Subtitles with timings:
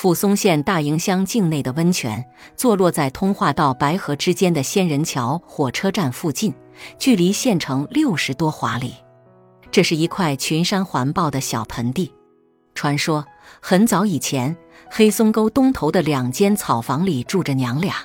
[0.00, 6.54] 抚松县大营乡境内的温泉，坐落在通化到白河之间的仙人桥火车站附近，
[7.00, 8.94] 距离县城六十多华里。
[9.72, 12.14] 这是一块群山环抱的小盆地。
[12.76, 13.26] 传说
[13.60, 14.56] 很早以前，
[14.88, 17.96] 黑松沟东头的两间草房里住着娘俩，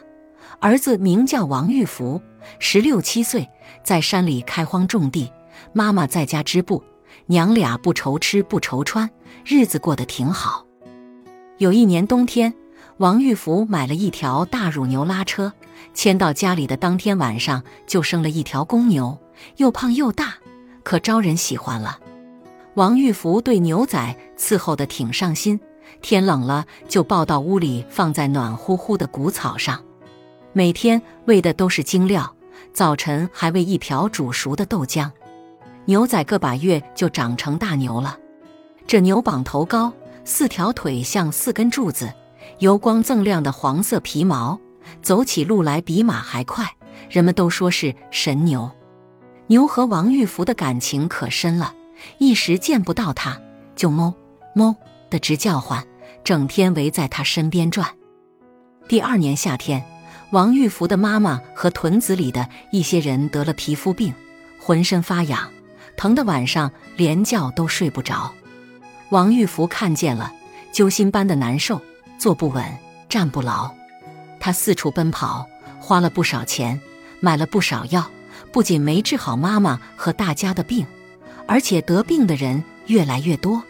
[0.60, 2.20] 儿子名叫王玉福，
[2.58, 3.48] 十六七岁，
[3.84, 5.32] 在山里开荒种地，
[5.74, 6.84] 妈妈在家织布，
[7.28, 9.08] 娘俩不愁吃不愁穿，
[9.46, 10.66] 日子过得挺好。
[11.60, 12.52] 有一年冬天，
[12.98, 15.54] 王玉福买了一条大乳牛拉车，
[15.94, 19.16] 牵到家里的当天晚上就生了一条公牛，
[19.58, 20.34] 又胖又大，
[20.84, 22.00] 可招人喜欢了。
[22.74, 25.60] 王玉福对牛仔伺候的挺上心，
[26.02, 29.80] 天冷了就抱到屋里放在暖乎乎的谷草上，
[30.54, 32.36] 每天喂的都是精料，
[32.74, 35.12] 早晨还喂一瓢煮熟的豆浆。
[35.86, 38.18] 牛仔个把月就长成大牛了，
[38.88, 39.94] 这牛膀头高。
[40.26, 42.14] 四条腿像四根柱子，
[42.60, 44.60] 油光锃亮的黄色皮毛，
[45.02, 46.66] 走起路来比马还快。
[47.10, 48.70] 人们都说是神牛。
[49.48, 51.74] 牛和王玉福的感情可深了，
[52.18, 53.40] 一时见不到他，
[53.76, 54.14] 就哞
[54.56, 54.76] 哞
[55.10, 55.86] 的直叫唤，
[56.24, 57.90] 整天围在他身边转。
[58.88, 59.84] 第二年夏天，
[60.32, 64.14] 王玉福的妈妈和屯子里的一些人得了皮肤病，
[64.60, 65.50] 浑身发痒，
[65.98, 68.34] 疼得晚上连觉都睡不着。
[69.14, 70.34] 王玉福看见了，
[70.72, 71.80] 揪心般的难受，
[72.18, 72.66] 坐不稳，
[73.08, 73.72] 站不牢。
[74.40, 75.48] 他四处奔跑，
[75.80, 76.82] 花了不少钱，
[77.20, 78.10] 买了不少药，
[78.52, 80.84] 不仅没治好妈妈和大家的病，
[81.48, 83.62] 而且得病的人越来越多。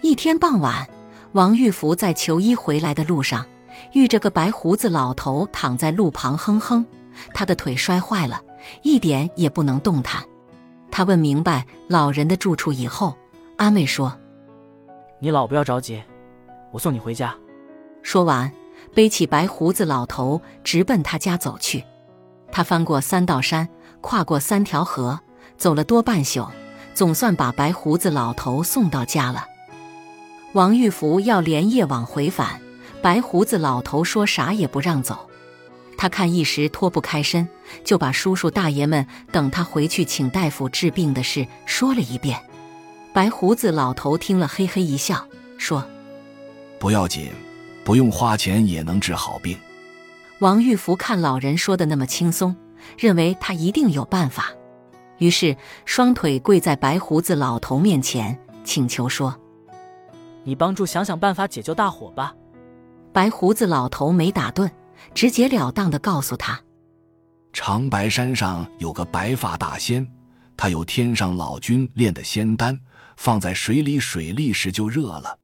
[0.00, 0.88] 一天傍晚，
[1.32, 3.44] 王玉福在求医回来的路上，
[3.92, 6.86] 遇着个白胡子老头躺在路旁哼哼，
[7.34, 8.40] 他的腿摔坏了，
[8.82, 10.24] 一点也不能动弹。
[10.90, 13.14] 他问明白老人的住处以后，
[13.58, 14.16] 安慰说。
[15.22, 16.02] 你老不要着急，
[16.72, 17.34] 我送你回家。
[18.02, 18.50] 说完，
[18.94, 21.84] 背起白胡子老头，直奔他家走去。
[22.50, 23.68] 他翻过三道山，
[24.00, 25.20] 跨过三条河，
[25.58, 26.48] 走了多半宿，
[26.94, 29.44] 总算把白胡子老头送到家了。
[30.54, 32.58] 王玉福要连夜往回返，
[33.02, 35.28] 白胡子老头说啥也不让走。
[35.98, 37.46] 他看一时脱不开身，
[37.84, 42.40] 就把叔叔大爷们等他回去请大夫治病的事说了一遍。
[43.12, 45.26] 白胡子老头听了，嘿嘿一笑，
[45.58, 45.84] 说
[46.78, 47.32] ：“不要紧，
[47.82, 49.58] 不用花钱也能治好病。”
[50.38, 52.54] 王玉福看老人说的那么轻松，
[52.96, 54.52] 认为他一定有办法，
[55.18, 59.36] 于是双腿跪在白胡子老头面前，请求说
[60.44, 62.32] ：“你帮助想想办法解救大伙吧。”
[63.12, 64.70] 白胡子老头没打顿，
[65.14, 66.60] 直截了当的告诉他
[67.52, 70.06] ：“长白山上有个白发大仙，
[70.56, 72.78] 他有天上老君炼的仙丹。”
[73.20, 75.38] 放在水里，水沥时就热了。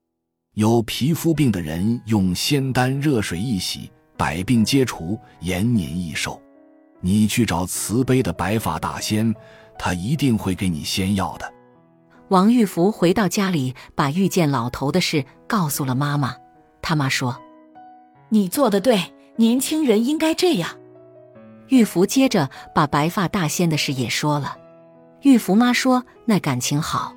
[0.55, 6.41] 有皮肤病的人用仙丹热水一洗，百病皆除，延年益寿。
[7.01, 9.31] 你去找慈悲的白发大仙，
[9.77, 11.53] 他一定会给你仙药的。
[12.29, 16.35] 王玉福回到家里，把遇见老头的事告诉了妈妈。
[16.81, 17.39] 他妈说
[18.29, 20.79] ：“你做的对，年轻人应该这样。”
[21.69, 24.57] 玉福接着把白发大仙的事也说了。
[25.21, 27.13] 玉福妈说：“那感情好。”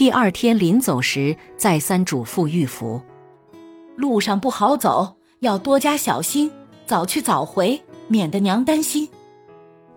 [0.00, 3.02] 第二天临走时，再三嘱咐玉福
[3.96, 6.50] ：“路上不好走，要多加小心，
[6.86, 7.78] 早去早回，
[8.08, 9.06] 免得娘担心。”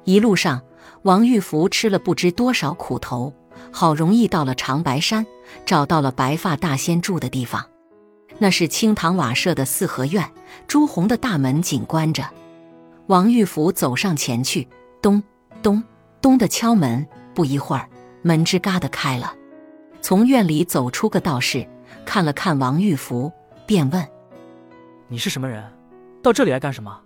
[0.03, 0.61] 一路上，
[1.03, 3.33] 王玉福吃了不知多少苦头，
[3.71, 5.25] 好容易到了长白山，
[5.65, 7.65] 找到了白发大仙住的地方。
[8.39, 10.29] 那是青塘瓦舍的四合院，
[10.67, 12.29] 朱红的大门紧关着。
[13.07, 14.67] 王玉福走上前去，
[15.01, 15.23] 咚
[15.61, 15.81] 咚
[16.19, 17.87] 咚的敲门，不一会儿，
[18.21, 19.33] 门吱嘎的开了。
[20.03, 21.65] 从院里走出个道士，
[22.05, 23.31] 看了看王玉福，
[23.65, 24.05] 便问
[25.07, 25.63] ：“你是什么人？
[26.21, 26.99] 到这里来干什么？”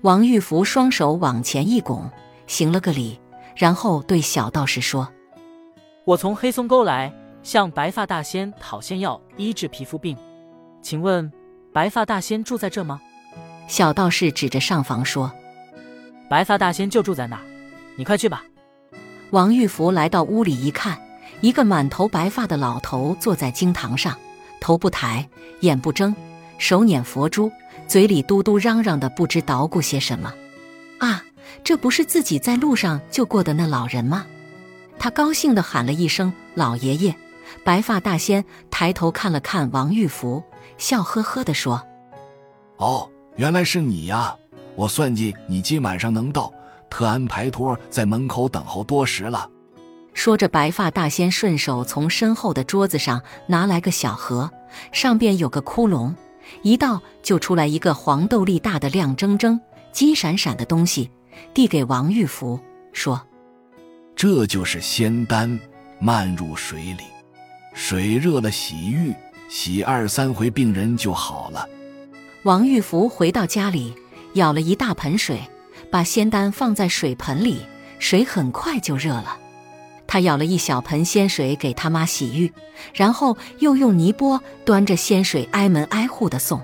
[0.00, 2.10] 王玉福双手往前一拱，
[2.46, 3.20] 行了个礼，
[3.54, 5.06] 然后对小道士说
[6.06, 7.12] ：“我从黑松沟来，
[7.42, 10.16] 向白发大仙讨仙药，医治皮肤病。
[10.80, 11.30] 请问，
[11.74, 12.98] 白发大仙住在这吗？”
[13.68, 15.30] 小道士指着上房说
[16.30, 17.42] ：“白发大仙就住在那儿，
[17.98, 18.42] 你快去吧。”
[19.30, 20.98] 王玉福来到屋里一看。
[21.44, 24.16] 一个满头白发的老头坐在经堂上，
[24.62, 25.28] 头不抬，
[25.60, 26.14] 眼不睁，
[26.56, 27.52] 手捻佛珠，
[27.86, 30.32] 嘴里嘟嘟嚷嚷的，不知捣鼓些什么。
[31.00, 31.22] 啊，
[31.62, 34.24] 这不是自己在路上救过的那老人吗？
[34.98, 37.14] 他高兴地喊了一声：“老爷爷！”
[37.62, 40.42] 白发大仙抬头看了看王玉福，
[40.78, 41.86] 笑呵呵地说
[42.80, 43.06] ：“哦，
[43.36, 44.34] 原来是你呀！
[44.76, 46.50] 我算计你今晚上能到，
[46.88, 49.46] 特安排托在门口等候多时了。”
[50.14, 54.50] 说着，白发大仙顺手从身后的桌子上拿来个小盒，
[54.92, 56.14] 上边有个窟窿，
[56.62, 59.58] 一倒就出来一个黄豆粒大的亮铮铮、
[59.92, 61.10] 金闪闪的东西，
[61.52, 62.58] 递给王玉福，
[62.92, 63.20] 说
[64.16, 65.58] ：“这就是仙丹，
[65.98, 67.04] 漫入水里，
[67.74, 69.12] 水热了洗浴，
[69.50, 71.68] 洗二三回，病人就好了。”
[72.44, 73.94] 王玉福回到家里，
[74.34, 75.40] 舀了一大盆水，
[75.90, 77.66] 把仙丹放在水盆里，
[77.98, 79.38] 水很快就热了。
[80.14, 82.52] 他舀了一小盆仙水给他妈洗浴，
[82.94, 86.62] 然后又用泥钵端着仙水挨门挨户的送。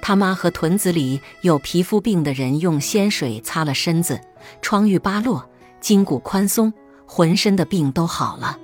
[0.00, 4.20] 他妈和屯子里有皮肤病的人用仙水擦了身子，
[4.62, 6.72] 疮愈疤落，筋骨宽松，
[7.04, 8.56] 浑身的病都好了。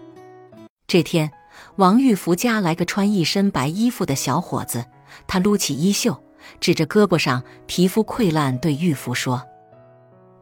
[0.86, 1.32] 这天，
[1.74, 4.84] 王玉福家来个穿一身白衣服的小伙子，
[5.26, 6.22] 他撸起衣袖。
[6.60, 9.42] 指着胳膊上皮肤溃烂，对玉福说：“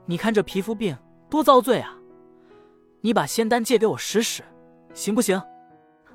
[0.05, 0.95] 你看这皮肤病
[1.31, 1.95] 多遭罪啊！
[3.03, 4.43] 你把仙丹借给我使使，
[4.95, 5.41] 行不行？”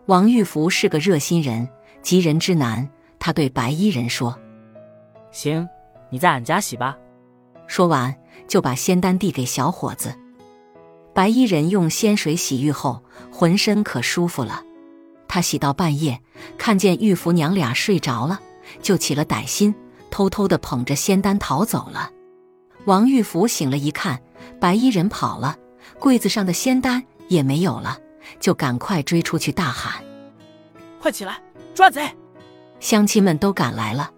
[0.08, 1.70] 王玉福是个热心人，
[2.02, 2.90] 急人之难。
[3.20, 4.38] 他对白衣人说
[5.32, 5.68] ：“行，
[6.10, 6.98] 你在俺家洗吧。”
[7.68, 8.16] 说完，
[8.48, 10.16] 就把仙丹递给小伙子。
[11.14, 14.64] 白衣人用仙水洗浴后，浑身可舒服了。
[15.28, 16.22] 他洗到半夜，
[16.58, 18.40] 看见玉福娘俩睡着了。
[18.82, 19.76] 就起了歹心，
[20.10, 22.12] 偷偷的捧着仙丹逃走了。
[22.86, 24.22] 王玉福醒了，一看
[24.62, 25.58] 白衣人跑了，
[26.00, 27.98] 柜子上的仙丹也没有了，
[28.40, 30.04] 就赶快追出去，大喊
[31.02, 31.42] ：“快起来，
[31.74, 32.10] 抓贼！”
[32.80, 34.12] 乡亲们都赶来了。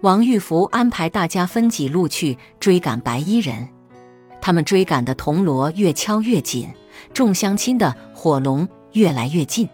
[0.00, 3.68] 王玉福安排大家分几路去追赶白衣人。
[4.40, 6.68] 他们追赶的铜锣越敲越紧，
[7.14, 9.68] 众乡亲的火龙越来越近。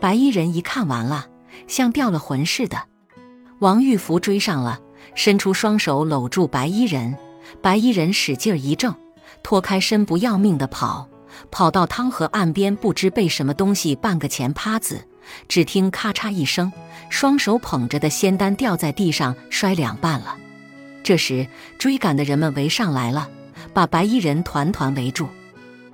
[0.00, 1.26] 白衣人一看完了，
[1.66, 2.76] 像掉了魂似的。
[3.60, 4.80] 王玉福追上了，
[5.14, 7.16] 伸出双手搂住白衣人，
[7.62, 8.94] 白衣人使劲一挣，
[9.44, 11.06] 脱开身不要命的跑，
[11.50, 15.06] 跑到汤河岸边，不知被什么东西半个前趴子，
[15.46, 16.72] 只听咔嚓一声，
[17.10, 20.36] 双手捧着的仙丹掉在地上，摔两半了。
[21.02, 21.46] 这时
[21.78, 23.28] 追赶的人们围上来了，
[23.74, 25.28] 把白衣人团团围住。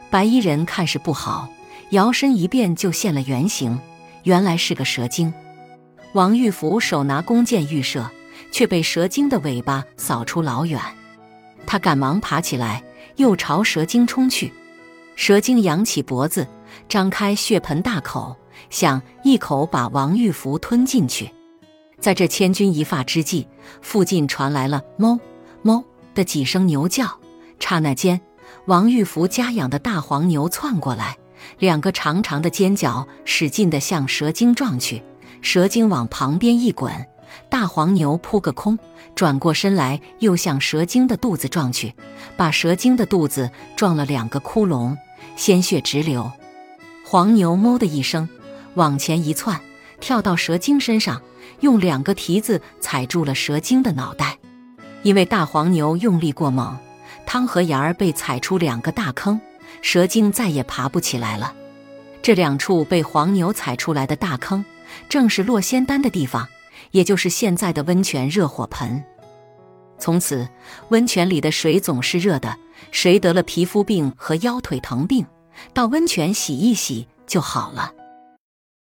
[0.09, 1.49] 白衣人看势不好，
[1.91, 3.79] 摇身一变就现了原形，
[4.23, 5.35] 原来是个蛇精。
[6.13, 8.09] 王玉福手拿弓箭预射，
[8.53, 10.81] 却被蛇精的尾巴扫出老远。
[11.67, 12.83] 他赶忙爬起来，
[13.21, 14.51] 又朝蛇精冲去。
[15.15, 16.47] 蛇精扬起脖子，
[16.89, 18.35] 张开血盆大口，
[18.71, 21.31] 想一口把王玉福吞进去。
[21.99, 23.47] 在这千钧一发之际，
[23.83, 25.21] 附近传来了“哞
[25.63, 25.85] 哞”
[26.15, 27.21] 的几声牛叫。
[27.59, 28.19] 刹那间，
[28.65, 31.19] 王玉福家养的大黄牛窜过来，
[31.59, 35.03] 两个长长的尖角使劲地向蛇精撞去。
[35.43, 36.91] 蛇精往旁边一滚，
[37.49, 38.79] 大黄牛扑个空，
[39.15, 41.95] 转过身来又向蛇精的肚子撞去，
[42.37, 44.97] 把蛇精的肚子撞了两个窟窿，
[45.37, 46.31] 鲜血直流。
[47.05, 48.29] 黄牛“哞”的一声，
[48.75, 49.61] 往前一窜，
[50.01, 51.21] 跳到蛇精身上，
[51.61, 54.39] 用两个蹄子踩住了蛇精的脑袋。
[55.03, 56.77] 因为大黄牛用力过猛，
[57.27, 59.41] 汤和沿儿被踩出两个大坑，
[59.83, 61.55] 蛇精再也爬不起来了。
[62.23, 64.65] 这两处被黄牛踩出来的大坑。
[65.09, 66.49] 正是落仙丹的地方，
[66.91, 69.03] 也就是现在的温泉热火盆。
[69.99, 70.49] 从此，
[70.89, 72.57] 温泉里的水总是热的。
[72.91, 75.27] 谁得了皮肤病和腰腿疼病，
[75.75, 77.93] 到温泉洗一洗就好了。